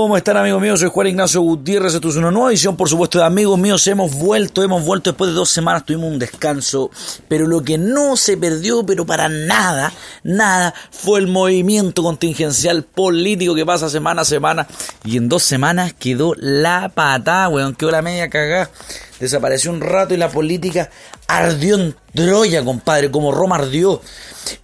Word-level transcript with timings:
¿Cómo 0.00 0.16
están 0.16 0.36
amigos 0.36 0.62
míos? 0.62 0.78
Soy 0.78 0.90
Juan 0.90 1.08
Ignacio 1.08 1.40
Gutiérrez, 1.40 1.92
esto 1.92 2.08
es 2.08 2.14
una 2.14 2.30
nueva 2.30 2.50
edición, 2.50 2.76
por 2.76 2.88
supuesto, 2.88 3.18
de 3.18 3.24
amigos 3.24 3.58
míos. 3.58 3.84
Hemos 3.88 4.14
vuelto, 4.14 4.62
hemos 4.62 4.84
vuelto 4.84 5.10
después 5.10 5.30
de 5.30 5.34
dos 5.34 5.50
semanas, 5.50 5.84
tuvimos 5.84 6.08
un 6.12 6.20
descanso, 6.20 6.92
pero 7.26 7.48
lo 7.48 7.64
que 7.64 7.78
no 7.78 8.16
se 8.16 8.36
perdió, 8.36 8.86
pero 8.86 9.04
para 9.04 9.28
nada, 9.28 9.92
nada, 10.22 10.72
fue 10.92 11.18
el 11.18 11.26
movimiento 11.26 12.04
contingencial 12.04 12.84
político 12.84 13.56
que 13.56 13.66
pasa 13.66 13.90
semana 13.90 14.22
a 14.22 14.24
semana. 14.24 14.68
Y 15.04 15.16
en 15.16 15.28
dos 15.28 15.42
semanas 15.42 15.92
quedó 15.94 16.32
la 16.36 16.90
patada, 16.90 17.48
weón, 17.48 17.74
quedó 17.74 17.90
la 17.90 18.00
media 18.00 18.30
cagada. 18.30 18.70
Desapareció 19.18 19.72
un 19.72 19.80
rato 19.80 20.14
y 20.14 20.16
la 20.16 20.30
política 20.30 20.90
ardió 21.26 21.74
en 21.74 21.96
Troya, 22.14 22.64
compadre, 22.64 23.10
como 23.10 23.32
Roma 23.32 23.56
ardió. 23.56 24.00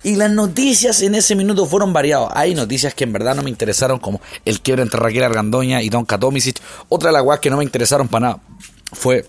Y 0.03 0.17
las 0.17 0.31
noticias 0.31 1.03
en 1.03 1.15
ese 1.15 1.35
minuto 1.35 1.67
fueron 1.67 1.93
variadas. 1.93 2.31
Hay 2.35 2.55
noticias 2.55 2.95
que 2.95 3.05
en 3.05 3.13
verdad 3.13 3.35
no 3.35 3.43
me 3.43 3.51
interesaron, 3.51 3.99
como 3.99 4.21
el 4.45 4.61
quiebre 4.61 4.83
entre 4.83 5.01
Raquel 5.01 5.25
Argandoña 5.25 5.83
y 5.83 5.89
Don 5.89 6.05
Katomisic. 6.05 6.61
Otra 6.89 7.11
de 7.11 7.15
las 7.15 7.23
guas 7.23 7.41
que 7.41 7.51
no 7.51 7.57
me 7.57 7.65
interesaron 7.65 8.09
para 8.09 8.29
nada 8.29 8.41
fue 8.93 9.27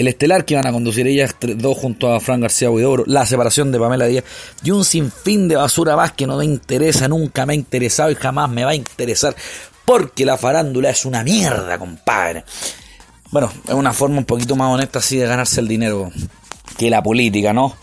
el 0.00 0.08
estelar 0.08 0.46
que 0.46 0.54
iban 0.54 0.66
a 0.66 0.72
conducir 0.72 1.06
ellas 1.06 1.36
dos 1.56 1.76
junto 1.76 2.10
a 2.10 2.20
Fran 2.20 2.40
García 2.40 2.70
Huidobro, 2.70 3.04
la 3.06 3.26
separación 3.26 3.70
de 3.70 3.78
Pamela 3.78 4.06
Díaz 4.06 4.24
y 4.62 4.70
un 4.70 4.82
sinfín 4.82 5.46
de 5.46 5.56
basura 5.56 5.94
más 5.94 6.12
que 6.12 6.26
no 6.26 6.38
me 6.38 6.44
interesa, 6.46 7.06
nunca 7.06 7.44
me 7.44 7.52
ha 7.52 7.56
interesado 7.56 8.10
y 8.10 8.14
jamás 8.14 8.48
me 8.48 8.64
va 8.64 8.70
a 8.70 8.74
interesar 8.74 9.36
porque 9.84 10.24
la 10.24 10.38
farándula 10.38 10.88
es 10.88 11.04
una 11.04 11.22
mierda, 11.22 11.78
compadre. 11.78 12.44
Bueno, 13.30 13.52
es 13.66 13.74
una 13.74 13.92
forma 13.92 14.16
un 14.16 14.24
poquito 14.24 14.56
más 14.56 14.72
honesta 14.72 15.00
así 15.00 15.18
de 15.18 15.26
ganarse 15.26 15.60
el 15.60 15.68
dinero 15.68 16.10
que 16.78 16.88
la 16.88 17.02
política, 17.02 17.52
¿no? 17.52 17.76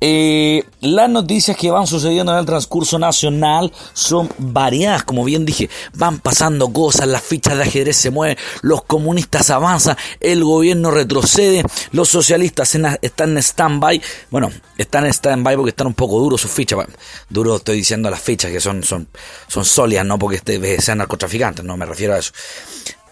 Eh, 0.00 0.64
las 0.80 1.10
noticias 1.10 1.56
que 1.56 1.70
van 1.70 1.86
sucediendo 1.86 2.32
en 2.32 2.38
el 2.38 2.46
transcurso 2.46 2.98
nacional 2.98 3.72
son 3.92 4.28
variadas, 4.38 5.02
como 5.02 5.24
bien 5.24 5.44
dije, 5.44 5.68
van 5.94 6.20
pasando 6.20 6.72
cosas, 6.72 7.08
las 7.08 7.22
fichas 7.22 7.56
de 7.56 7.64
ajedrez 7.64 7.96
se 7.96 8.10
mueven, 8.10 8.36
los 8.62 8.84
comunistas 8.84 9.50
avanzan, 9.50 9.96
el 10.20 10.44
gobierno 10.44 10.90
retrocede, 10.90 11.64
los 11.90 12.08
socialistas 12.08 12.76
están 13.02 13.30
en 13.30 13.38
stand-by, 13.38 14.00
bueno, 14.30 14.50
están 14.76 15.04
en 15.04 15.12
stand-by 15.12 15.56
porque 15.56 15.70
están 15.70 15.88
un 15.88 15.94
poco 15.94 16.20
duros 16.20 16.40
sus 16.40 16.50
fichas, 16.50 16.86
duro 17.28 17.56
estoy 17.56 17.76
diciendo 17.76 18.08
las 18.10 18.20
fichas 18.20 18.52
que 18.52 18.60
son, 18.60 18.84
son, 18.84 19.08
son 19.48 19.64
sólidas, 19.64 20.06
no 20.06 20.18
porque 20.18 20.36
este, 20.36 20.80
sean 20.80 20.98
narcotraficantes, 20.98 21.64
no 21.64 21.76
me 21.76 21.86
refiero 21.86 22.14
a 22.14 22.18
eso, 22.18 22.32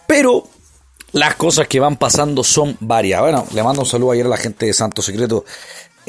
pero 0.07 0.47
las 1.13 1.35
cosas 1.35 1.67
que 1.67 1.79
van 1.79 1.95
pasando 1.95 2.43
son 2.43 2.77
varias. 2.79 3.21
Bueno, 3.21 3.45
le 3.53 3.63
mando 3.63 3.81
un 3.81 3.87
saludo 3.87 4.11
ayer 4.11 4.25
a 4.25 4.29
la 4.29 4.37
gente 4.37 4.65
de 4.65 4.73
Santo 4.73 5.01
Secreto, 5.01 5.45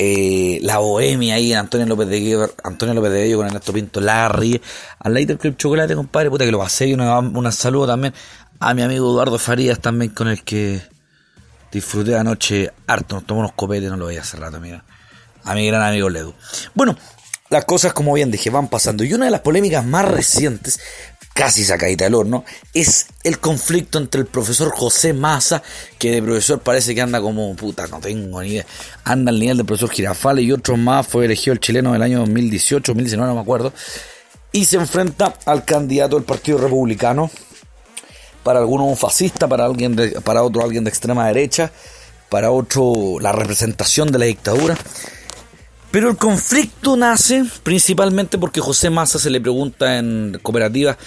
eh, 0.00 0.60
la 0.62 0.78
Bohemia 0.78 1.34
ahí, 1.34 1.52
Antonio 1.52 1.84
López 1.84 2.06
de 2.06 2.20
Guillo, 2.20 2.54
Antonio 2.62 2.94
López 2.94 3.10
de 3.10 3.22
Bello 3.22 3.38
con 3.38 3.46
Ernesto 3.48 3.72
Pinto, 3.72 4.00
Larry, 4.00 4.60
al 5.00 5.12
Lighter 5.12 5.36
Club 5.36 5.56
Chocolate, 5.56 5.96
compadre, 5.96 6.30
puta 6.30 6.44
que 6.44 6.52
lo 6.52 6.60
pasé 6.60 6.86
y 6.86 6.94
un 6.94 7.52
saludo 7.52 7.88
también 7.88 8.14
a 8.60 8.74
mi 8.74 8.82
amigo 8.82 9.10
Eduardo 9.10 9.38
Farías 9.38 9.80
también 9.80 10.12
con 10.12 10.28
el 10.28 10.44
que 10.44 10.80
disfruté 11.72 12.16
anoche 12.16 12.70
harto, 12.86 13.16
nos 13.16 13.26
tomó 13.26 13.40
unos 13.40 13.54
copetes, 13.54 13.90
no 13.90 13.96
lo 13.96 14.06
veía 14.06 14.20
hace 14.20 14.36
rato, 14.36 14.60
mira. 14.60 14.84
A 15.42 15.54
mi 15.54 15.66
gran 15.66 15.82
amigo 15.82 16.08
Ledu. 16.08 16.32
Bueno, 16.74 16.96
las 17.50 17.64
cosas, 17.64 17.92
como 17.92 18.12
bien 18.12 18.30
dije, 18.30 18.50
van 18.50 18.68
pasando. 18.68 19.02
Y 19.02 19.14
una 19.14 19.24
de 19.24 19.30
las 19.32 19.40
polémicas 19.40 19.84
más 19.84 20.04
recientes 20.06 20.78
casi 21.38 21.64
sacadita 21.64 22.02
del 22.02 22.16
horno, 22.16 22.44
es 22.74 23.06
el 23.22 23.38
conflicto 23.38 23.98
entre 23.98 24.22
el 24.22 24.26
profesor 24.26 24.72
José 24.74 25.12
Massa, 25.12 25.62
que 25.96 26.10
de 26.10 26.20
profesor 26.20 26.58
parece 26.58 26.96
que 26.96 27.00
anda 27.00 27.20
como, 27.20 27.54
puta, 27.54 27.86
no 27.86 28.00
tengo 28.00 28.42
ni 28.42 28.48
idea, 28.48 28.66
anda 29.04 29.30
al 29.30 29.38
nivel 29.38 29.56
del 29.56 29.64
profesor 29.64 29.88
Girafales 29.88 30.44
y 30.44 30.50
otros 30.50 30.76
más, 30.76 31.06
fue 31.06 31.26
elegido 31.26 31.52
el 31.52 31.60
chileno 31.60 31.92
del 31.92 32.02
año 32.02 32.18
2018, 32.18 32.90
2019, 32.90 33.28
no 33.28 33.36
me 33.36 33.40
acuerdo, 33.40 33.72
y 34.50 34.64
se 34.64 34.78
enfrenta 34.78 35.32
al 35.46 35.64
candidato 35.64 36.16
del 36.16 36.24
Partido 36.24 36.58
Republicano, 36.58 37.30
para 38.42 38.58
algunos 38.58 38.88
un 38.88 38.96
fascista, 38.96 39.46
para, 39.46 39.64
alguien 39.64 39.94
de, 39.94 40.20
para 40.20 40.42
otro 40.42 40.64
alguien 40.64 40.82
de 40.82 40.90
extrema 40.90 41.28
derecha, 41.28 41.70
para 42.30 42.50
otro 42.50 43.20
la 43.20 43.30
representación 43.30 44.10
de 44.10 44.18
la 44.18 44.24
dictadura. 44.24 44.76
Pero 45.90 46.10
el 46.10 46.16
conflicto 46.16 46.96
nace 46.96 47.44
principalmente 47.62 48.36
porque 48.36 48.60
José 48.60 48.90
Massa 48.90 49.18
se 49.18 49.30
le 49.30 49.40
pregunta 49.40 49.98
en 49.98 50.38
cooperativa 50.42 50.98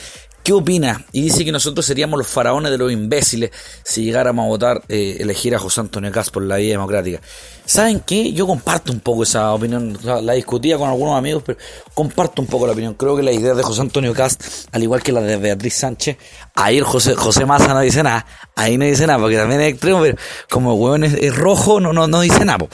qué 0.43 0.53
opina 0.53 1.05
y 1.11 1.21
dice 1.21 1.45
que 1.45 1.51
nosotros 1.51 1.85
seríamos 1.85 2.17
los 2.17 2.27
faraones 2.27 2.71
de 2.71 2.77
los 2.77 2.91
imbéciles 2.91 3.51
si 3.83 4.03
llegáramos 4.03 4.45
a 4.45 4.47
votar, 4.47 4.81
eh, 4.89 5.17
elegir 5.19 5.55
a 5.55 5.59
José 5.59 5.81
Antonio 5.81 6.11
Cast 6.11 6.31
por 6.31 6.43
la 6.43 6.57
vía 6.57 6.71
democrática. 6.71 7.21
¿Saben 7.65 8.01
qué? 8.01 8.33
Yo 8.33 8.47
comparto 8.47 8.91
un 8.91 8.99
poco 8.99 9.23
esa 9.23 9.53
opinión, 9.53 9.97
la 10.03 10.33
discutía 10.33 10.77
con 10.77 10.89
algunos 10.89 11.17
amigos, 11.17 11.43
pero 11.45 11.59
comparto 11.93 12.41
un 12.41 12.47
poco 12.47 12.65
la 12.65 12.73
opinión. 12.73 12.95
Creo 12.95 13.15
que 13.15 13.23
la 13.23 13.31
idea 13.31 13.53
de 13.53 13.63
José 13.63 13.81
Antonio 13.81 14.13
Cast, 14.13 14.43
al 14.71 14.81
igual 14.83 15.03
que 15.03 15.11
la 15.11 15.21
de 15.21 15.37
Beatriz 15.37 15.75
Sánchez, 15.75 16.17
ahí 16.55 16.79
José, 16.79 17.15
José 17.15 17.45
Massa 17.45 17.73
no 17.73 17.79
dice 17.81 18.03
nada, 18.03 18.25
ahí 18.55 18.77
no 18.77 18.85
dice 18.85 19.05
nada, 19.07 19.19
porque 19.19 19.37
también 19.37 19.61
es 19.61 19.73
extremo, 19.73 20.01
pero 20.01 20.17
como 20.49 20.73
hueón 20.73 21.03
es, 21.03 21.35
rojo, 21.35 21.79
no, 21.79 21.93
no, 21.93 22.07
no 22.07 22.21
dice 22.21 22.43
nada. 22.45 22.67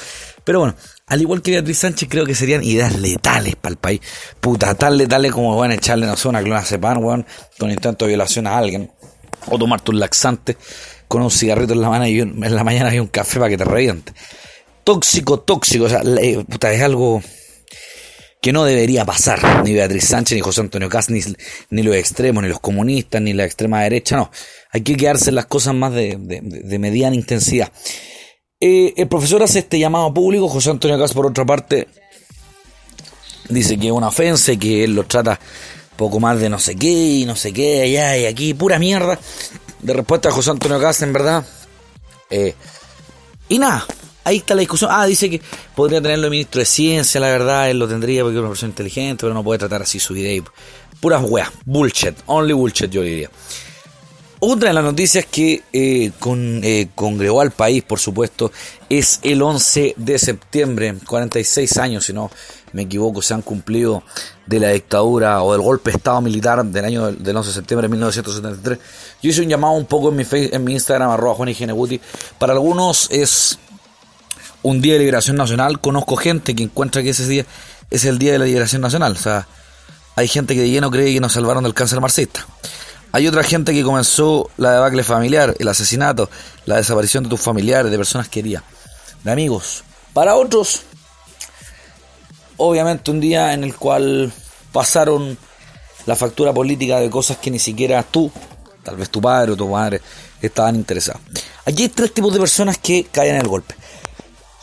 Pero 0.48 0.60
bueno, 0.60 0.76
al 1.08 1.22
igual 1.22 1.42
que 1.42 1.52
Beatriz 1.52 1.80
Sánchez, 1.80 2.08
creo 2.10 2.26
que 2.26 2.34
serían 2.34 2.64
ideas 2.64 2.98
letales 2.98 3.58
para 3.58 3.74
el 3.74 3.78
país. 3.78 4.00
Puta, 4.40 4.74
tan 4.76 4.96
letales 4.96 5.34
como, 5.34 5.54
bueno, 5.54 5.74
echarle, 5.74 6.06
no 6.06 6.16
sé, 6.16 6.30
una 6.30 6.42
clonazepam, 6.42 7.04
weón, 7.04 7.26
con 7.60 7.70
intento 7.70 8.06
de 8.06 8.12
violación 8.12 8.48
a 8.48 8.58
alguien. 8.58 8.90
O 9.48 9.60
tomarte 9.60 9.92
un 9.92 10.00
laxante 10.00 10.56
con 11.10 11.22
un 11.22 11.32
cigarrito 11.32 11.74
en 11.74 11.82
la, 11.82 11.90
mano 11.90 12.08
y 12.08 12.22
en 12.22 12.56
la 12.56 12.64
mañana 12.64 12.96
y 12.96 13.00
un 13.00 13.08
café 13.08 13.40
para 13.40 13.50
que 13.50 13.58
te 13.58 13.66
reviente. 13.66 14.14
Tóxico, 14.86 15.42
tóxico, 15.42 15.84
o 15.84 15.90
sea, 15.90 16.02
puta, 16.50 16.72
es 16.72 16.82
algo 16.82 17.22
que 18.42 18.54
no 18.54 18.64
debería 18.64 19.04
pasar. 19.04 19.66
Ni 19.66 19.74
Beatriz 19.74 20.06
Sánchez, 20.06 20.34
ni 20.34 20.40
José 20.40 20.62
Antonio 20.62 20.88
Cas, 20.88 21.10
ni, 21.10 21.20
ni 21.72 21.84
los 21.84 21.94
extremos, 21.94 22.42
ni 22.42 22.48
los 22.48 22.62
comunistas, 22.62 23.22
ni 23.22 23.34
la 23.34 23.44
extrema 23.44 23.84
derecha, 23.84 24.16
no. 24.16 24.32
Hay 24.72 24.80
que 24.80 24.96
quedarse 24.96 25.28
en 25.28 25.36
las 25.36 25.48
cosas 25.48 25.76
más 25.76 25.92
de, 25.92 26.16
de, 26.18 26.40
de 26.42 26.80
mediana 26.80 27.18
intensidad. 27.18 27.70
Eh, 28.60 28.94
el 28.98 29.08
profesor 29.08 29.44
hace 29.44 29.60
este 29.60 29.78
llamado 29.78 30.12
público, 30.12 30.50
José 30.50 30.72
Antonio 30.72 30.98
Cas, 30.98 31.14
por 31.14 31.28
otra 31.28 31.46
parte, 31.46 31.88
dice 33.50 33.78
que 33.78 33.88
es 33.88 33.94
una 33.94 34.08
ofensa 34.08 34.52
y 34.52 34.58
que 34.58 34.84
él 34.84 34.96
lo 34.96 35.04
trata 35.04 35.40
poco 35.96 36.20
más 36.20 36.40
de 36.40 36.50
no 36.50 36.58
sé 36.58 36.76
qué 36.76 36.90
y 36.90 37.26
no 37.26 37.36
sé 37.36 37.54
qué, 37.54 37.84
allá 37.84 38.18
y 38.18 38.26
aquí, 38.26 38.54
pura 38.54 38.80
mierda. 38.80 39.20
De 39.82 39.94
respuesta 39.94 40.30
a 40.30 40.32
José 40.32 40.50
Antonio 40.50 40.80
Cas, 40.80 41.04
en 41.04 41.14
verdad. 41.14 41.46
Eh, 42.32 42.56
y 43.48 43.60
nada, 43.60 43.86
ahí 44.24 44.38
está 44.38 44.56
la 44.56 44.62
discusión. 44.62 44.90
Ah, 44.92 45.06
dice 45.06 45.30
que 45.30 45.40
podría 45.76 46.02
tenerlo 46.02 46.26
el 46.26 46.32
ministro 46.32 46.60
de 46.60 46.66
Ciencia, 46.66 47.22
la 47.22 47.30
verdad, 47.30 47.70
él 47.70 47.78
lo 47.78 47.88
tendría 47.88 48.24
porque 48.24 48.38
es 48.38 48.40
una 48.40 48.50
persona 48.50 48.72
inteligente, 48.72 49.22
pero 49.22 49.36
no 49.36 49.44
puede 49.44 49.60
tratar 49.60 49.84
así 49.84 50.00
su 50.00 50.16
idea. 50.16 50.42
Puras 51.00 51.24
weas, 51.24 51.50
bullshit, 51.64 52.16
only 52.26 52.54
bullshit, 52.54 52.90
yo 52.90 53.04
diría. 53.04 53.30
Otra 54.40 54.70
de 54.70 54.76
las 54.76 54.84
noticias 54.84 55.26
que 55.26 55.64
eh, 55.74 56.12
con, 56.20 56.62
eh, 56.64 56.90
congregó 56.94 57.42
al 57.42 57.52
país, 57.52 57.84
por 57.84 58.00
supuesto, 58.00 58.52
es 58.88 59.20
el 59.24 59.42
11 59.42 59.96
de 59.98 60.20
septiembre. 60.20 60.96
46 61.08 61.78
años, 61.78 62.06
si 62.06 62.14
no 62.14 62.30
me 62.72 62.84
equivoco, 62.84 63.24
se 63.24 63.34
han 63.34 63.42
cumplido 63.42 64.04
de 64.46 64.60
la 64.60 64.70
dictadura 64.70 65.42
o 65.42 65.54
del 65.54 65.62
golpe 65.62 65.90
de 65.90 65.98
Estado 65.98 66.22
militar 66.22 66.64
del 66.64 66.86
año 66.86 67.12
del 67.12 67.36
11 67.36 67.50
de 67.50 67.54
septiembre 67.56 67.88
de 67.88 67.92
1973. 67.94 68.80
Yo 69.24 69.30
hice 69.32 69.42
un 69.42 69.50
llamado 69.50 69.74
un 69.74 69.86
poco 69.86 70.10
en 70.10 70.18
mi, 70.18 70.26
en 70.32 70.64
mi 70.64 70.74
Instagram, 70.74 71.10
arroba 71.10 71.34
Juan 71.34 71.56
Para 72.38 72.54
algunos 72.54 73.10
es 73.10 73.58
un 74.62 74.82
día 74.82 74.94
de 74.94 75.00
liberación 75.00 75.36
nacional. 75.36 75.82
Conozco 75.82 76.16
gente 76.16 76.56
que 76.56 76.62
encuentra 76.62 77.02
que 77.02 77.10
ese 77.10 77.28
día 77.28 77.46
es 77.90 78.06
el 78.06 78.20
día 78.20 78.34
de 78.34 78.40
la 78.40 78.46
liberación 78.46 78.84
nacional. 78.84 79.14
O 79.14 79.20
sea, 79.20 79.48
hay 80.16 80.28
gente 80.28 80.54
que 80.54 80.62
de 80.62 80.70
lleno 80.70 80.92
cree 80.92 81.12
que 81.12 81.20
nos 81.20 81.34
salvaron 81.34 81.64
del 81.64 81.74
cáncer 81.74 82.00
marxista. 82.02 82.46
Hay 83.12 83.28
otra 83.28 83.44
gente 83.44 83.74
que 83.74 83.84
comenzó 83.84 84.50
la 84.58 84.74
debacle 84.74 85.04
familiar, 85.04 85.56
el 85.60 85.68
asesinato, 85.68 86.30
la 86.66 86.76
desaparición 86.76 87.24
de 87.24 87.30
tus 87.30 87.42
familiares, 87.42 87.92
de 87.92 87.98
personas 87.98 88.28
queridas, 88.28 88.64
de 89.24 89.32
amigos. 89.32 89.84
Para 90.14 90.36
otros, 90.36 90.82
obviamente 92.58 93.12
un 93.12 93.20
día 93.20 93.54
en 93.54 93.64
el 93.64 93.76
cual 93.76 94.32
pasaron 94.72 95.38
la 96.06 96.16
factura 96.16 96.54
política 96.54 97.00
de 97.00 97.10
cosas 97.10 97.38
que 97.38 97.52
ni 97.52 97.60
siquiera 97.60 98.04
tú, 98.04 98.32
tal 98.84 98.98
vez 98.98 99.10
tu 99.10 99.22
padre 99.22 99.52
o 99.54 99.56
tu 99.56 99.68
madre, 99.68 100.02
estaban 100.42 100.76
interesados. 100.76 101.22
Aquí 101.66 101.84
hay 101.84 101.90
tres 101.90 102.14
tipos 102.14 102.34
de 102.34 102.40
personas 102.40 102.78
que 102.78 103.06
caen 103.06 103.36
en 103.36 103.42
el 103.42 103.48
golpe. 103.48 103.76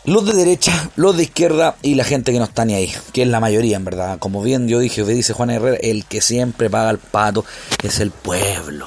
Los 0.07 0.27
de 0.27 0.35
derecha, 0.35 0.91
los 0.97 1.17
de 1.17 1.23
izquierda 1.23 1.77
y 1.81 1.95
la 1.95 2.05
gente 2.05 2.31
que 2.31 2.39
no 2.39 2.45
está 2.45 2.67
ni 2.67 2.75
ahí, 2.75 2.93
que 3.15 3.23
es 3.23 3.29
la 3.29 3.41
mayoría 3.41 3.77
en 3.77 3.87
verdad. 3.87 4.19
Como 4.19 4.43
bien 4.43 4.69
yo 4.69 4.79
dije, 4.79 5.03
dice 5.03 5.33
Juan 5.33 5.49
Herrera, 5.49 5.79
el 5.81 6.05
que 6.05 6.21
siempre 6.21 6.69
paga 6.69 6.91
el 6.91 6.99
pato 6.99 7.47
es 7.83 8.01
el 8.01 8.11
pueblo. 8.11 8.87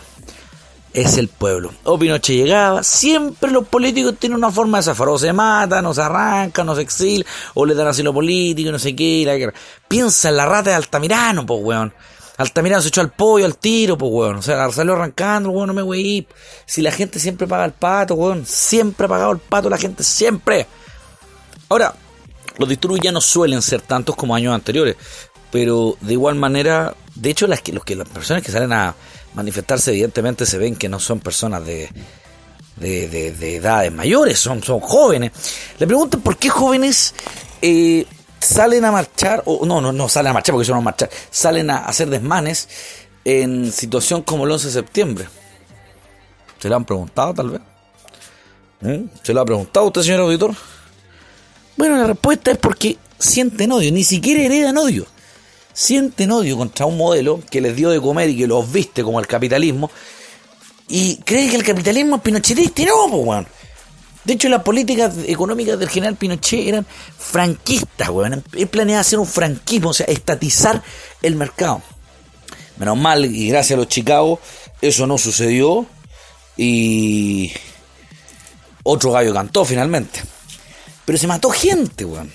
Es 0.93 1.17
el 1.17 1.27
pueblo. 1.27 1.73
O 1.85 1.97
Pinochet 1.97 2.35
llegaba, 2.35 2.83
siempre 2.83 3.49
los 3.49 3.67
políticos 3.67 4.15
tienen 4.19 4.37
una 4.37 4.51
forma 4.51 4.77
de 4.77 4.83
zafar. 4.83 5.09
O 5.09 5.17
se 5.17 5.33
matan, 5.33 5.87
o 5.87 5.93
se 5.93 6.01
arrancan, 6.03 6.69
o 6.69 6.77
exilian, 6.77 7.27
o 7.55 7.65
le 7.65 7.73
dan 7.73 7.87
asilo 7.87 8.13
político, 8.13 8.71
no 8.71 8.77
sé 8.77 8.95
qué. 8.95 9.23
La 9.25 9.53
Piensa 9.87 10.29
en 10.29 10.37
la 10.37 10.45
rata 10.45 10.69
de 10.69 10.75
Altamirano, 10.75 11.47
pues 11.47 11.59
weón. 11.63 11.93
Altamirano 12.37 12.83
se 12.83 12.89
echó 12.89 13.01
al 13.01 13.11
pollo, 13.11 13.45
al 13.45 13.57
tiro, 13.57 13.97
pues 13.97 14.11
weón. 14.11 14.35
O 14.35 14.41
sea, 14.43 14.71
salió 14.71 14.93
arrancando, 14.93 15.49
weón, 15.49 15.67
no 15.67 15.73
me 15.73 15.81
voy 15.81 16.27
Si 16.67 16.83
la 16.83 16.91
gente 16.91 17.19
siempre 17.19 17.47
paga 17.47 17.65
el 17.65 17.73
pato, 17.73 18.13
weón. 18.13 18.45
Siempre 18.45 19.05
ha 19.05 19.09
pagado 19.09 19.31
el 19.31 19.39
pato 19.39 19.67
la 19.67 19.79
gente, 19.79 20.03
siempre. 20.03 20.67
Ahora, 21.69 21.95
los 22.57 22.69
disturbios 22.69 23.01
ya 23.03 23.11
no 23.11 23.21
suelen 23.21 23.61
ser 23.61 23.81
tantos 23.81 24.15
como 24.15 24.35
años 24.35 24.53
anteriores, 24.53 24.95
pero 25.51 25.97
de 26.01 26.13
igual 26.13 26.35
manera 26.35 26.95
De 27.15 27.29
hecho, 27.29 27.47
las, 27.47 27.61
que, 27.61 27.71
los 27.73 27.83
que, 27.83 27.95
las 27.95 28.07
personas 28.07 28.43
que 28.43 28.51
salen 28.51 28.73
a 28.73 28.95
manifestarse, 29.33 29.91
evidentemente 29.91 30.45
se 30.45 30.57
ven 30.57 30.75
que 30.75 30.89
no 30.89 30.99
son 30.99 31.19
personas 31.19 31.65
de, 31.65 31.89
de, 32.75 33.55
edades 33.55 33.91
mayores, 33.91 34.39
son, 34.39 34.61
son 34.63 34.79
jóvenes. 34.79 35.31
Le 35.79 35.87
preguntan 35.87 36.21
por 36.21 36.37
qué 36.37 36.49
jóvenes 36.49 37.13
eh, 37.61 38.05
salen 38.39 38.85
a 38.85 38.91
marchar, 38.91 39.43
o 39.45 39.65
no, 39.65 39.81
no, 39.81 39.91
no 39.91 40.09
salen 40.09 40.31
a 40.31 40.33
marchar 40.33 40.53
porque 40.53 40.65
son 40.65 40.77
a 40.77 40.81
marchar, 40.81 41.09
salen 41.29 41.69
a 41.69 41.85
hacer 41.85 42.09
desmanes 42.09 42.69
en 43.25 43.71
situación 43.71 44.21
como 44.21 44.45
el 44.45 44.51
11 44.51 44.67
de 44.67 44.73
septiembre. 44.73 45.27
¿Se 46.59 46.69
lo 46.69 46.75
han 46.75 46.85
preguntado 46.85 47.33
tal 47.33 47.49
vez? 47.51 47.61
¿Mm? 48.81 49.09
¿Se 49.21 49.33
lo 49.33 49.41
ha 49.41 49.45
preguntado 49.45 49.87
usted, 49.87 50.01
señor 50.01 50.21
auditor? 50.21 50.51
Bueno, 51.77 51.97
la 51.97 52.07
respuesta 52.07 52.51
es 52.51 52.57
porque 52.57 52.97
sienten 53.19 53.71
odio, 53.71 53.91
ni 53.91 54.03
siquiera 54.03 54.41
heredan 54.41 54.77
odio. 54.77 55.05
Sienten 55.73 56.31
odio 56.31 56.57
contra 56.57 56.87
un 56.87 56.97
modelo 56.97 57.39
que 57.51 57.61
les 57.61 57.75
dio 57.75 57.91
de 57.91 58.01
comer 58.01 58.29
y 58.29 58.37
que 58.37 58.47
los 58.47 58.71
viste 58.71 59.03
como 59.03 59.19
el 59.19 59.27
capitalismo. 59.27 59.91
Y 60.87 61.17
creen 61.17 61.49
que 61.49 61.55
el 61.55 61.63
capitalismo 61.63 62.15
es 62.15 62.21
pinochetista 62.23 62.83
no, 62.85 63.07
pues, 63.11 63.25
weón. 63.25 63.47
De 64.23 64.33
hecho, 64.33 64.49
las 64.49 64.63
políticas 64.63 65.13
económicas 65.25 65.79
del 65.79 65.87
general 65.87 66.17
Pinochet 66.17 66.67
eran 66.67 66.85
franquistas, 67.17 68.09
weón. 68.09 68.43
Él 68.53 68.67
planeaba 68.67 69.01
hacer 69.01 69.19
un 69.19 69.27
franquismo, 69.27 69.91
o 69.91 69.93
sea, 69.93 70.05
estatizar 70.07 70.83
el 71.21 71.35
mercado. 71.35 71.81
Menos 72.77 72.97
mal, 72.97 73.23
y 73.23 73.49
gracias 73.49 73.77
a 73.77 73.79
los 73.79 73.87
Chicago, 73.87 74.41
eso 74.81 75.07
no 75.07 75.17
sucedió. 75.17 75.85
Y 76.57 77.53
otro 78.83 79.11
gallo 79.11 79.33
cantó 79.33 79.63
finalmente. 79.63 80.21
Pero 81.07 81.17
se 81.17 81.25
mató 81.25 81.49
gente, 81.49 82.03
weón. 82.03 82.29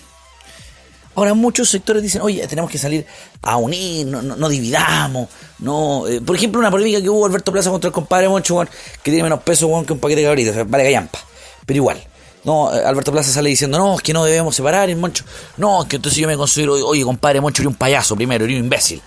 Ahora 1.15 1.35
muchos 1.35 1.69
sectores 1.69 2.03
dicen, 2.03 2.23
oye, 2.23 2.47
tenemos 2.47 2.71
que 2.71 2.79
salir 2.79 3.05
a 3.43 3.59
unir, 3.59 4.07
no, 4.07 4.49
dividamos, 4.49 5.29
no... 5.59 6.07
Eh, 6.09 6.23
por 6.23 6.35
ejemplo, 6.35 6.59
una 6.59 6.71
polémica 6.71 7.03
que 7.03 7.11
hubo 7.11 7.27
Alberto 7.27 7.53
Plaza 7.53 7.69
contra 7.69 7.89
el 7.89 7.93
compadre 7.93 8.31
Moncho, 8.31 8.55
weón, 8.55 8.71
que 9.03 9.11
tiene 9.11 9.25
menos 9.25 9.43
peso, 9.43 9.67
weón, 9.67 9.85
que 9.85 9.93
un 9.93 9.99
paquete 9.99 10.23
de 10.23 10.27
cabritas, 10.27 10.71
vale 10.71 10.85
gallampa. 10.85 11.19
Pero 11.67 11.77
igual, 11.77 12.03
no, 12.45 12.75
eh, 12.75 12.83
Alberto 12.83 13.13
Plaza 13.13 13.31
sale 13.31 13.51
diciendo, 13.51 13.77
no, 13.77 13.97
es 13.97 14.01
que 14.01 14.15
no 14.15 14.25
debemos 14.25 14.57
separar 14.57 14.89
el 14.89 14.97
Moncho. 14.97 15.23
No, 15.59 15.83
es 15.83 15.89
que 15.89 15.97
entonces 15.97 16.19
yo 16.19 16.27
me 16.27 16.39
considero, 16.39 16.73
oye, 16.73 17.05
compadre 17.05 17.43
Moncho, 17.43 17.61
eres 17.61 17.73
un 17.73 17.77
payaso 17.77 18.17
primero, 18.17 18.47
eres 18.47 18.57
un 18.57 18.65
imbécil. 18.65 19.03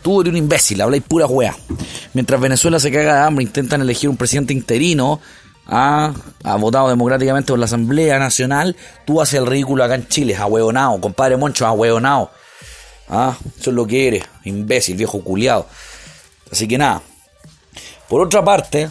Tú 0.00 0.20
eres 0.20 0.30
un 0.30 0.36
imbécil, 0.36 0.80
habláis 0.80 1.02
pura 1.02 1.26
weá. 1.26 1.56
Mientras 2.14 2.40
Venezuela 2.40 2.78
se 2.78 2.92
caga 2.92 3.16
de 3.16 3.20
hambre, 3.22 3.42
intentan 3.42 3.80
elegir 3.80 4.08
un 4.08 4.16
presidente 4.16 4.52
interino 4.52 5.20
¿ah? 5.72 6.12
ha 6.44 6.56
votado 6.56 6.88
democráticamente 6.90 7.50
por 7.50 7.58
la 7.58 7.64
Asamblea 7.64 8.18
Nacional, 8.18 8.76
tú 9.04 9.20
haces 9.20 9.40
el 9.40 9.46
ridículo 9.46 9.82
acá 9.82 9.94
en 9.94 10.06
Chile, 10.06 10.36
ahueonado, 10.36 11.00
compadre 11.00 11.36
Moncho, 11.36 11.66
ahueonado. 11.66 12.30
¿Ah? 13.08 13.36
Eso 13.58 13.70
es 13.70 13.76
lo 13.76 13.86
que 13.86 14.08
eres, 14.08 14.24
imbécil, 14.44 14.96
viejo 14.96 15.22
culiado. 15.22 15.66
Así 16.50 16.68
que 16.68 16.78
nada. 16.78 17.02
Por 18.08 18.20
otra 18.20 18.44
parte, 18.44 18.90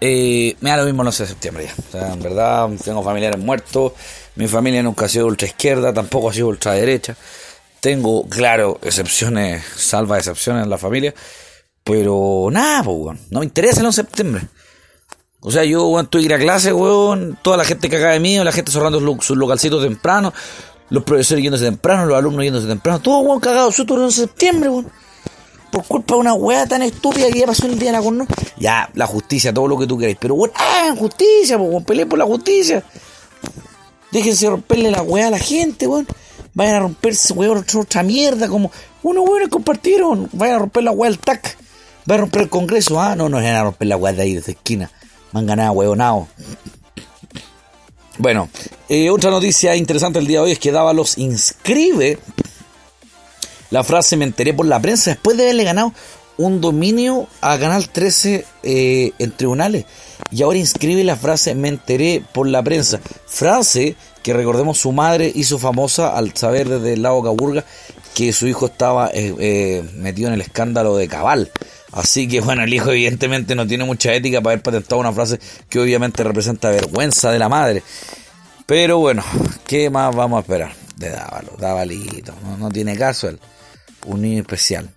eh, 0.00 0.56
me 0.60 0.70
da 0.70 0.78
lo 0.78 0.84
mismo 0.84 1.02
el 1.02 1.08
11 1.08 1.22
de 1.22 1.28
septiembre 1.28 1.64
ya. 1.66 1.74
O 1.88 1.92
sea, 1.92 2.12
en 2.12 2.22
verdad, 2.22 2.68
tengo 2.84 3.02
familiares 3.02 3.38
muertos. 3.38 3.92
Mi 4.34 4.48
familia 4.48 4.82
nunca 4.82 5.06
ha 5.06 5.08
sido 5.08 5.26
ultra 5.26 5.46
izquierda, 5.46 5.92
tampoco 5.92 6.30
ha 6.30 6.32
sido 6.32 6.48
ultra 6.48 6.72
derecha. 6.72 7.16
Tengo, 7.80 8.28
claro, 8.28 8.78
excepciones, 8.82 9.64
salva 9.76 10.18
excepciones 10.18 10.64
en 10.64 10.70
la 10.70 10.78
familia. 10.78 11.14
Pero 11.84 12.48
nada, 12.50 12.82
pues, 12.82 13.18
no 13.30 13.40
me 13.40 13.46
interesa 13.46 13.80
el 13.80 13.86
11 13.86 14.02
de 14.02 14.08
septiembre. 14.08 14.42
O 15.40 15.52
sea, 15.52 15.64
yo, 15.64 15.86
weón, 15.86 16.08
tuve 16.08 16.22
que 16.22 16.26
ir 16.26 16.34
a 16.34 16.38
clase, 16.38 16.72
weón, 16.72 17.38
toda 17.42 17.56
la 17.56 17.64
gente 17.64 17.88
cagada 17.88 18.14
de 18.14 18.20
mí, 18.20 18.36
la 18.38 18.50
gente 18.50 18.72
cerrando 18.72 19.00
sus 19.20 19.36
localcitos 19.36 19.82
temprano, 19.84 20.32
los 20.90 21.04
profesores 21.04 21.44
yéndose 21.44 21.64
temprano, 21.64 22.06
los 22.06 22.18
alumnos 22.18 22.42
yéndose 22.42 22.66
temprano, 22.66 23.00
todo, 23.00 23.20
weón, 23.20 23.38
cagado, 23.38 23.70
su 23.70 23.84
turno 23.84 24.06
en 24.06 24.12
septiembre, 24.12 24.68
weón. 24.68 24.90
Por 25.70 25.84
culpa 25.84 26.14
de 26.14 26.20
una 26.20 26.32
weá 26.32 26.66
tan 26.66 26.82
estúpida 26.82 27.28
que 27.30 27.40
ya 27.40 27.46
pasó 27.46 27.66
el 27.66 27.78
día 27.78 27.92
de 27.92 27.98
la 27.98 28.02
corno. 28.02 28.26
Ya, 28.56 28.90
la 28.94 29.06
justicia, 29.06 29.52
todo 29.52 29.68
lo 29.68 29.78
que 29.78 29.86
tú 29.86 29.98
queréis. 29.98 30.16
Pero, 30.20 30.34
weón, 30.34 30.50
hagan 30.56 30.96
justicia, 30.96 31.56
weón, 31.56 31.84
peleen 31.84 32.08
por 32.08 32.18
la 32.18 32.24
justicia. 32.24 32.82
Déjense 34.10 34.48
romperle 34.48 34.90
la 34.90 35.02
weá 35.02 35.28
a 35.28 35.30
la 35.30 35.38
gente, 35.38 35.86
weón. 35.86 36.08
Vayan 36.54 36.74
a 36.74 36.80
romperse, 36.80 37.32
weón, 37.34 37.64
otra 37.76 38.02
mierda, 38.02 38.48
como 38.48 38.72
unos 39.04 39.28
weones 39.28 39.50
compartieron. 39.50 40.28
Vayan 40.32 40.56
a 40.56 40.58
romper 40.60 40.82
la 40.82 40.90
weá 40.90 41.10
del 41.10 41.20
TAC. 41.20 41.58
Vayan 42.06 42.20
a 42.20 42.22
romper 42.22 42.42
el 42.42 42.48
Congreso. 42.48 43.00
Ah, 43.00 43.14
no, 43.14 43.28
no 43.28 43.36
van 43.36 43.46
a 43.46 43.62
romper 43.62 43.86
la 43.86 43.96
weá 43.98 44.12
de 44.14 44.22
ahí, 44.22 44.34
de 44.34 44.40
esquina 44.40 44.90
Manganada, 45.32 45.70
huevonao. 45.72 46.28
Bueno, 48.18 48.48
eh, 48.88 49.10
otra 49.10 49.30
noticia 49.30 49.76
interesante 49.76 50.18
el 50.18 50.26
día 50.26 50.38
de 50.38 50.46
hoy 50.46 50.52
es 50.52 50.58
que 50.58 50.72
Dávalos 50.72 51.18
inscribe 51.18 52.18
la 53.70 53.84
frase 53.84 54.16
me 54.16 54.24
enteré 54.24 54.54
por 54.54 54.66
la 54.66 54.80
prensa 54.80 55.10
después 55.10 55.36
de 55.36 55.44
haberle 55.44 55.64
ganado 55.64 55.92
un 56.38 56.60
dominio 56.60 57.26
a 57.40 57.58
Canal 57.58 57.88
13 57.88 58.46
eh, 58.62 59.12
en 59.18 59.32
tribunales. 59.32 59.84
Y 60.30 60.42
ahora 60.42 60.58
inscribe 60.58 61.04
la 61.04 61.16
frase 61.16 61.54
me 61.54 61.68
enteré 61.68 62.22
por 62.32 62.46
la 62.46 62.62
prensa. 62.62 63.00
Frase 63.26 63.96
que 64.22 64.32
recordemos 64.32 64.78
su 64.78 64.92
madre 64.92 65.30
hizo 65.34 65.58
famosa 65.58 66.16
al 66.16 66.34
saber 66.34 66.68
desde 66.68 66.94
el 66.94 67.02
lago 67.02 67.22
Caburga 67.22 67.64
que 68.14 68.32
su 68.32 68.46
hijo 68.46 68.66
estaba 68.66 69.10
eh, 69.12 69.84
metido 69.94 70.28
en 70.28 70.34
el 70.34 70.40
escándalo 70.40 70.96
de 70.96 71.08
Cabal. 71.08 71.50
Así 71.92 72.28
que 72.28 72.40
bueno, 72.40 72.62
el 72.62 72.72
hijo 72.72 72.90
evidentemente 72.90 73.54
no 73.54 73.66
tiene 73.66 73.84
mucha 73.84 74.12
ética 74.12 74.40
para 74.40 74.54
haber 74.54 74.62
patentado 74.62 75.00
una 75.00 75.12
frase 75.12 75.38
que 75.68 75.78
obviamente 75.80 76.22
representa 76.22 76.70
vergüenza 76.70 77.30
de 77.30 77.38
la 77.38 77.48
madre. 77.48 77.82
Pero 78.66 78.98
bueno, 78.98 79.24
¿qué 79.66 79.88
más 79.88 80.14
vamos 80.14 80.38
a 80.38 80.40
esperar? 80.40 80.72
De 80.96 81.10
Dávalo, 81.10 81.52
Dávalito, 81.58 82.34
no, 82.58 82.68
tiene 82.70 82.96
caso 82.96 83.28
él. 83.28 83.38
Un 84.04 84.22
niño 84.22 84.40
especial. 84.40 84.90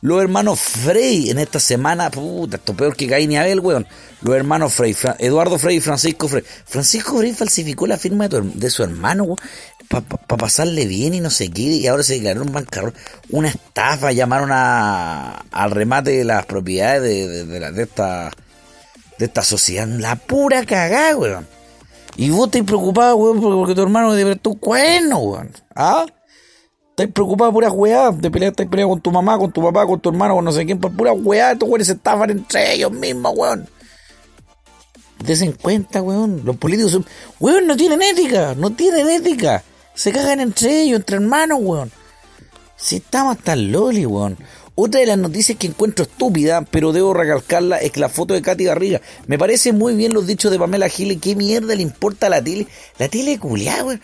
Los 0.00 0.22
hermanos 0.22 0.60
Frey 0.60 1.30
en 1.30 1.40
esta 1.40 1.58
semana, 1.58 2.10
puta, 2.10 2.58
esto 2.58 2.74
peor 2.74 2.94
que 2.94 3.08
Caín 3.08 3.32
y 3.32 3.36
Abel, 3.36 3.58
weón. 3.58 3.86
Los 4.20 4.36
hermanos 4.36 4.72
Frey, 4.72 4.96
Eduardo 5.18 5.58
Frey 5.58 5.78
y 5.78 5.80
Francisco 5.80 6.28
Frey. 6.28 6.44
Francisco 6.64 7.18
Frey 7.18 7.32
falsificó 7.32 7.88
la 7.88 7.98
firma 7.98 8.28
de, 8.28 8.70
su 8.70 8.84
hermano, 8.84 9.24
weón, 9.24 9.38
para 9.88 10.04
pasarle 10.36 10.86
bien 10.86 11.14
y 11.14 11.20
no 11.20 11.30
sé 11.30 11.50
qué, 11.50 11.62
y 11.62 11.86
ahora 11.86 12.02
se 12.02 12.14
declaró 12.14 12.42
un 12.42 12.52
bancarrota. 12.52 12.98
Una 13.30 13.48
estafa, 13.48 14.12
llamaron 14.12 14.50
a, 14.52 15.44
al 15.50 15.70
remate 15.70 16.10
de 16.10 16.24
las 16.24 16.44
propiedades 16.46 17.02
de, 17.02 17.46
de, 17.46 17.82
esta, 17.82 18.30
de 19.18 19.24
esta 19.24 19.42
sociedad. 19.42 19.86
La 19.86 20.16
pura 20.16 20.64
cagada, 20.64 21.16
weón. 21.16 21.46
Y 22.16 22.30
vos 22.30 22.46
estás 22.46 22.62
preocupado, 22.62 23.16
weón, 23.16 23.40
porque, 23.40 23.74
tu 23.74 23.82
hermano 23.82 24.12
de 24.12 24.36
tu 24.36 24.58
cuerno, 24.58 25.18
weón. 25.18 25.52
¿Ah? 25.74 26.04
Estás 26.90 27.12
preocupado 27.12 27.52
por 27.52 27.62
pura 27.62 27.72
weá, 27.72 28.10
de 28.10 28.30
pelear, 28.30 28.50
estás 28.50 28.66
peleando 28.66 28.94
con 28.94 29.00
tu 29.00 29.10
mamá, 29.10 29.38
con 29.38 29.52
tu 29.52 29.62
papá, 29.62 29.86
con 29.86 30.00
tu 30.00 30.08
hermano, 30.08 30.34
con 30.34 30.44
no 30.44 30.52
sé 30.52 30.66
quién, 30.66 30.80
por 30.80 30.92
pura 30.92 31.12
weá, 31.12 31.52
estos 31.52 31.68
weones 31.68 31.86
se 31.86 31.92
estafan 31.94 32.30
entre 32.30 32.74
ellos 32.74 32.90
mismos, 32.90 33.32
weón. 33.36 33.68
Desen 35.24 35.52
cuenta, 35.52 36.02
weón. 36.02 36.42
Los 36.44 36.56
políticos 36.56 36.92
son. 36.92 37.06
Weón, 37.40 37.66
no 37.66 37.76
tienen 37.76 38.02
ética, 38.02 38.54
no 38.56 38.70
tienen 38.70 39.08
ética. 39.08 39.62
Se 39.98 40.12
cagan 40.12 40.38
entre 40.38 40.82
ellos, 40.82 41.00
entre 41.00 41.16
hermanos, 41.16 41.58
weón. 41.60 41.90
Si 42.76 42.96
estamos 42.98 43.36
hasta 43.36 43.56
loli, 43.56 44.06
weón. 44.06 44.38
Otra 44.76 45.00
de 45.00 45.06
las 45.06 45.18
noticias 45.18 45.58
que 45.58 45.66
encuentro 45.66 46.04
estúpida, 46.04 46.62
pero 46.70 46.92
debo 46.92 47.14
recalcarla, 47.14 47.78
es 47.78 47.90
que 47.90 47.98
la 47.98 48.08
foto 48.08 48.32
de 48.32 48.40
Katy 48.40 48.62
Garriga. 48.62 49.00
Me 49.26 49.38
parece 49.38 49.72
muy 49.72 49.96
bien 49.96 50.14
los 50.14 50.24
dichos 50.28 50.52
de 50.52 50.58
Pamela 50.60 50.88
Giles. 50.88 51.18
¿Qué 51.20 51.34
mierda 51.34 51.74
le 51.74 51.82
importa 51.82 52.28
a 52.28 52.30
la 52.30 52.40
tele? 52.40 52.68
La 52.96 53.08
tele 53.08 53.40
culiada, 53.40 53.82
weón. 53.82 54.00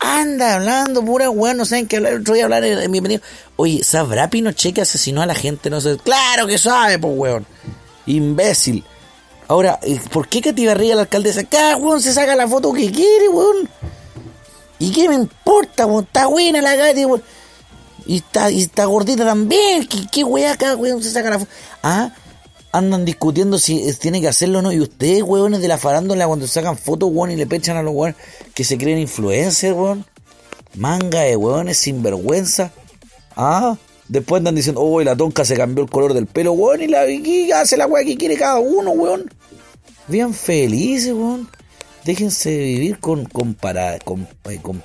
Anda 0.00 0.56
hablando 0.56 1.02
pura 1.02 1.30
weón, 1.30 1.56
no 1.56 1.64
saben 1.64 1.86
qué 1.86 1.96
hablar. 1.96 2.16
Otro 2.16 2.34
día 2.34 2.44
hablar 2.44 2.64
en, 2.64 2.90
opinión. 2.90 3.22
Oye, 3.56 3.82
¿sabrá 3.82 4.28
Pinochet 4.28 4.74
que 4.74 4.82
asesinó 4.82 5.22
a 5.22 5.26
la 5.26 5.34
gente? 5.34 5.70
No 5.70 5.80
sé. 5.80 5.96
Claro 5.96 6.46
que 6.46 6.58
sabe, 6.58 6.98
pues 6.98 7.14
weón. 7.16 7.46
Imbécil. 8.04 8.84
Ahora, 9.48 9.80
eh, 9.80 9.98
¿por 10.12 10.28
qué 10.28 10.42
Katy 10.42 10.66
Barriga, 10.66 10.94
la 10.94 11.02
alcaldesa? 11.02 11.44
Cada 11.44 11.78
weón 11.78 12.02
se 12.02 12.12
saca 12.12 12.36
la 12.36 12.46
foto 12.46 12.70
que 12.74 12.92
quiere, 12.92 13.30
weón. 13.30 13.66
¿Y 14.78 14.92
qué 14.92 15.08
me 15.08 15.14
importa, 15.14 15.86
weón? 15.86 16.04
Está 16.04 16.26
buena 16.26 16.62
la 16.62 16.76
Katy, 16.76 17.04
weón. 17.04 17.22
Y 18.06 18.16
está, 18.16 18.50
y 18.50 18.62
está 18.62 18.84
gordita 18.86 19.24
también. 19.24 19.86
¿Qué, 19.86 20.06
qué 20.10 20.24
weá 20.24 20.56
cada 20.56 20.76
weón 20.76 21.02
se 21.02 21.10
saca 21.10 21.30
la? 21.30 21.46
Ah, 21.82 22.14
andan 22.72 23.04
discutiendo 23.04 23.58
si 23.58 23.92
tiene 23.94 24.20
que 24.20 24.28
hacerlo 24.28 24.60
o 24.60 24.62
no. 24.62 24.72
Y 24.72 24.80
ustedes, 24.80 25.22
weones 25.22 25.60
de 25.60 25.68
la 25.68 25.78
farándula, 25.78 26.26
cuando 26.26 26.46
sacan 26.46 26.78
fotos, 26.78 27.10
weón, 27.12 27.32
y 27.32 27.36
le 27.36 27.46
pechan 27.46 27.76
a 27.76 27.82
los 27.82 27.94
weones 27.94 28.16
que 28.54 28.64
se 28.64 28.78
creen 28.78 28.98
influencers, 28.98 29.74
weón. 29.74 30.04
Manga 30.74 31.22
de 31.22 31.36
weones 31.36 31.78
sin 31.78 32.02
vergüenza. 32.02 32.72
Ah, 33.36 33.76
después 34.08 34.40
andan 34.40 34.54
diciendo, 34.54 34.80
oh, 34.80 35.02
la 35.02 35.16
tonca 35.16 35.44
se 35.44 35.56
cambió 35.56 35.84
el 35.84 35.90
color 35.90 36.14
del 36.14 36.26
pelo, 36.26 36.52
weón, 36.52 36.82
y 36.82 36.86
la 36.86 37.04
Vicky 37.04 37.52
hace 37.52 37.76
la 37.76 37.86
weá 37.86 38.04
que 38.04 38.16
quiere 38.16 38.36
cada 38.36 38.58
uno, 38.58 38.90
weón. 38.92 39.30
Bien 40.06 40.32
felices, 40.32 41.12
weón. 41.12 41.48
Déjense 42.04 42.56
vivir 42.56 42.98
con, 42.98 43.24
con, 43.26 43.54
para, 43.54 43.98
con, 43.98 44.26
eh, 44.50 44.60
con, 44.62 44.82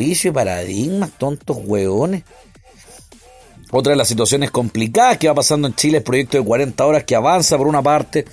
y 0.00 0.30
paradigmas, 0.30 1.10
tontos 1.18 1.58
weones. 1.64 2.24
Otra 3.70 3.92
de 3.92 3.96
las 3.96 4.08
situaciones 4.08 4.50
complicadas 4.50 5.18
que 5.18 5.28
va 5.28 5.34
pasando 5.34 5.68
en 5.68 5.74
Chile, 5.74 5.98
el 5.98 6.02
proyecto 6.02 6.38
de 6.38 6.44
40 6.44 6.86
horas 6.86 7.04
que 7.04 7.14
avanza 7.14 7.58
por 7.58 7.66
una 7.66 7.82
parte 7.82 8.24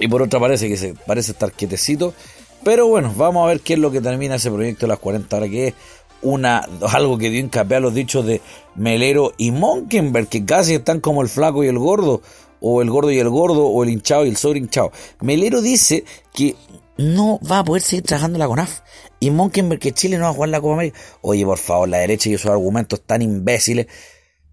y 0.00 0.08
por 0.08 0.22
otra 0.22 0.40
parece 0.40 0.68
que 0.68 0.76
se 0.76 0.94
parece 0.94 1.32
estar 1.32 1.52
quietecito. 1.52 2.14
Pero 2.62 2.88
bueno, 2.88 3.12
vamos 3.16 3.44
a 3.44 3.48
ver 3.48 3.60
qué 3.60 3.74
es 3.74 3.78
lo 3.78 3.90
que 3.90 4.00
termina 4.00 4.34
ese 4.34 4.50
proyecto 4.50 4.86
de 4.86 4.88
las 4.88 4.98
40 4.98 5.36
horas, 5.36 5.48
que 5.48 5.68
es 5.68 5.74
una, 6.22 6.58
algo 6.92 7.18
que 7.18 7.30
dio 7.30 7.40
hincapié 7.40 7.76
a 7.76 7.80
los 7.80 7.94
dichos 7.94 8.26
de 8.26 8.40
Melero 8.74 9.32
y 9.36 9.50
Monkenberg, 9.50 10.28
que 10.28 10.44
casi 10.44 10.74
están 10.74 11.00
como 11.00 11.22
el 11.22 11.28
flaco 11.28 11.64
y 11.64 11.68
el 11.68 11.78
gordo, 11.78 12.22
o 12.60 12.82
el 12.82 12.90
gordo 12.90 13.10
y 13.10 13.18
el 13.18 13.28
gordo, 13.28 13.66
o 13.66 13.82
el 13.82 13.90
hinchado 13.90 14.24
y 14.26 14.28
el 14.28 14.36
sobre 14.36 14.58
hinchado. 14.58 14.92
Melero 15.20 15.62
dice 15.62 16.04
que 16.32 16.56
no 17.00 17.40
va 17.40 17.60
a 17.60 17.64
poder 17.64 17.82
seguir 17.82 18.04
trabajando 18.04 18.38
la 18.38 18.46
CONAF. 18.46 18.80
Y 19.18 19.30
Monkenberg 19.30 19.80
que 19.80 19.92
Chile 19.92 20.18
no 20.18 20.24
va 20.24 20.30
a 20.30 20.34
jugar 20.34 20.50
la 20.50 20.60
Copa 20.60 20.74
América. 20.74 20.98
Oye, 21.22 21.44
por 21.44 21.58
favor, 21.58 21.88
la 21.88 21.98
derecha 21.98 22.28
y 22.28 22.34
esos 22.34 22.50
argumentos 22.50 23.00
tan 23.02 23.22
imbéciles. 23.22 23.86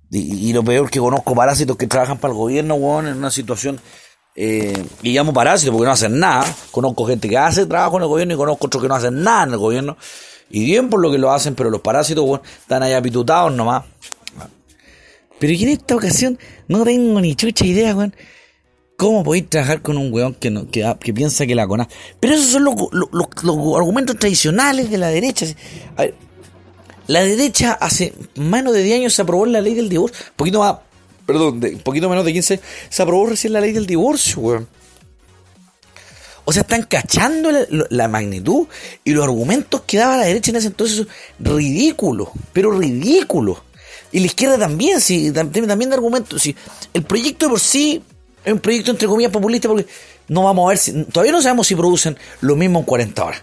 Y, 0.10 0.54
lo 0.54 0.64
peor 0.64 0.90
que 0.90 1.00
conozco 1.00 1.36
parásitos 1.36 1.76
que 1.76 1.86
trabajan 1.86 2.18
para 2.18 2.32
el 2.32 2.38
gobierno, 2.38 2.76
weón, 2.76 3.08
en 3.08 3.18
una 3.18 3.30
situación, 3.30 3.78
eh, 4.36 4.86
y 5.02 5.12
llamo 5.12 5.34
parásitos 5.34 5.74
porque 5.74 5.86
no 5.86 5.92
hacen 5.92 6.18
nada. 6.18 6.46
Conozco 6.72 7.06
gente 7.06 7.28
que 7.28 7.38
hace 7.38 7.66
trabajo 7.66 7.98
en 7.98 8.04
el 8.04 8.10
gobierno 8.10 8.34
y 8.34 8.38
conozco 8.38 8.68
otros 8.68 8.82
que 8.82 8.88
no 8.88 8.96
hacen 8.96 9.22
nada 9.22 9.44
en 9.44 9.52
el 9.52 9.58
gobierno. 9.58 9.98
Y 10.50 10.64
bien 10.64 10.90
por 10.90 11.02
lo 11.02 11.12
que 11.12 11.18
lo 11.18 11.32
hacen, 11.32 11.56
pero 11.56 11.70
los 11.70 11.82
parásitos, 11.82 12.24
weón, 12.24 12.42
están 12.62 12.84
ahí 12.84 12.94
apitutados 12.94 13.52
nomás. 13.52 13.84
Pero 15.40 15.54
en 15.54 15.70
esta 15.70 15.96
ocasión 15.96 16.40
no 16.68 16.84
tengo 16.84 17.20
ni 17.22 17.36
chucha 17.36 17.66
idea, 17.66 17.96
weón. 17.96 18.16
¿Cómo 18.98 19.24
podéis 19.24 19.48
trabajar 19.48 19.84
con 19.84 19.96
un 19.98 20.12
weón 20.12 20.34
que, 20.34 20.50
no, 20.50 20.70
que, 20.72 20.96
que 21.00 21.14
piensa 21.14 21.46
que 21.46 21.54
la 21.54 21.68
conoce? 21.68 21.92
Pero 22.20 22.34
esos 22.34 22.48
son 22.48 22.64
los, 22.64 22.76
argumentos 23.76 24.18
tradicionales 24.18 24.90
de 24.90 24.98
la 24.98 25.10
derecha. 25.10 25.46
La 27.06 27.24
derecha 27.24 27.74
hace 27.74 28.14
menos 28.36 28.74
de 28.74 28.82
10 28.82 29.00
años 29.02 29.14
se 29.14 29.22
aprobó 29.22 29.46
la 29.46 29.62
ley 29.62 29.76
del 29.76 29.88
divorcio. 29.88 30.18
Un 30.30 30.36
poquito 30.36 30.60
más, 30.60 30.78
perdón, 31.28 31.64
un 31.64 31.80
poquito 31.80 32.10
menos 32.10 32.26
de 32.26 32.34
15, 32.34 32.60
se 32.90 33.02
aprobó 33.04 33.28
recién 33.28 33.54
la 33.54 33.62
ley 33.62 33.72
del 33.72 33.86
divorcio, 33.86 34.42
weón. 34.42 34.68
O 36.50 36.54
sea, 36.54 36.62
están 36.62 36.84
cachando 36.84 37.52
la, 37.90 38.08
magnitud 38.08 38.68
y 39.04 39.12
los 39.12 39.26
argumentos 39.26 39.82
que 39.82 39.98
daba 39.98 40.16
la 40.16 40.24
derecha 40.24 40.52
en 40.52 40.56
ese 40.56 40.68
entonces 40.68 41.06
ridículos, 41.40 42.30
pero 42.54 42.72
ridículos. 42.72 43.58
Y 44.12 44.20
la 44.20 44.26
izquierda 44.26 44.58
también, 44.58 45.02
sí, 45.02 45.32
también, 45.32 45.68
también 45.68 45.90
de 45.90 45.96
argumentos. 45.96 46.42
Sí. 46.42 46.56
El 46.94 47.04
proyecto 47.04 47.46
de 47.46 47.50
por 47.50 47.60
sí 47.60 48.02
es 48.44 48.54
un 48.54 48.60
proyecto 48.60 48.92
entre 48.92 49.08
comillas 49.08 49.32
populista 49.32 49.68
porque 49.68 49.86
no 50.30 50.44
vamos 50.44 50.66
a 50.66 50.70
ver 50.70 50.78
si, 50.78 51.04
todavía 51.06 51.32
no 51.32 51.42
sabemos 51.42 51.68
si 51.68 51.76
producen 51.76 52.18
lo 52.42 52.56
mismo 52.56 52.80
en 52.80 52.86
40 52.86 53.26
horas. 53.26 53.42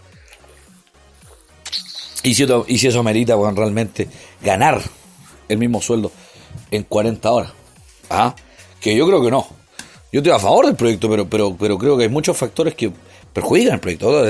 Y 2.23 2.35
si, 2.35 2.47
y 2.68 2.78
si 2.78 2.87
eso 2.87 3.00
amerita 3.00 3.35
bueno, 3.35 3.54
realmente 3.54 4.09
ganar 4.42 4.80
el 5.49 5.59
mismo 5.59 5.83
sueldo 5.83 6.11
en 6.71 6.85
40 6.85 7.30
horas. 7.30 7.52
¿Ah? 8.09 8.35
Que 8.80 8.97
yo 8.97 9.06
creo 9.06 9.23
que 9.23 9.30
no. 9.30 9.47
Yo 10.12 10.21
estoy 10.21 10.33
a 10.33 10.38
favor 10.38 10.66
del 10.66 10.76
proyecto, 10.76 11.11
pero, 11.11 11.28
pero, 11.28 11.56
pero 11.56 11.76
creo 11.76 11.97
que 11.97 12.04
hay 12.04 12.09
muchos 12.09 12.37
factores 12.37 12.75
que 12.75 12.92
perjudican 13.33 13.75
el 13.75 13.80
proyecto. 13.80 14.25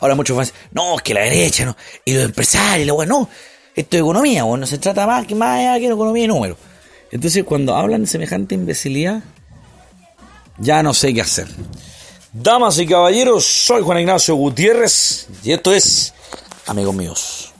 ahora 0.00 0.14
muchos 0.14 0.36
fans, 0.36 0.52
no, 0.72 0.96
es 0.96 1.02
que 1.02 1.14
la 1.14 1.20
derecha, 1.20 1.64
no, 1.64 1.76
y 2.04 2.12
los 2.12 2.24
empresarios, 2.24 2.86
la 2.86 2.92
bueno, 2.92 3.20
no, 3.20 3.28
esto 3.78 3.96
es 3.96 4.02
economía, 4.02 4.42
bueno, 4.42 4.62
no 4.62 4.66
se 4.66 4.78
trata 4.78 5.06
más 5.06 5.24
que 5.24 5.36
más 5.36 5.78
que 5.78 5.86
economía 5.86 6.24
y 6.24 6.26
números. 6.26 6.58
Entonces, 7.12 7.44
cuando 7.44 7.76
hablan 7.76 8.02
de 8.02 8.06
semejante 8.08 8.56
imbecilidad, 8.56 9.22
ya 10.58 10.82
no 10.82 10.92
sé 10.92 11.14
qué 11.14 11.20
hacer. 11.20 11.46
Damas 12.32 12.76
y 12.80 12.86
caballeros, 12.86 13.44
soy 13.46 13.82
Juan 13.82 14.00
Ignacio 14.00 14.34
Gutiérrez 14.34 15.28
y 15.44 15.52
esto 15.52 15.72
es 15.72 16.12
Amigos 16.66 16.94
Míos. 16.96 17.54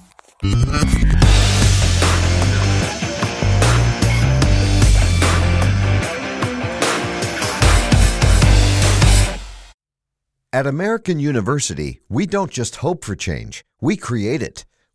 At 10.53 10.67
American 10.67 11.21
University, 11.21 12.01
we 12.09 12.27
don't 12.27 12.51
just 12.51 12.77
hope 12.77 13.05
for 13.05 13.15
change, 13.15 13.65
we 13.81 13.97
create 13.97 14.43
it. 14.43 14.65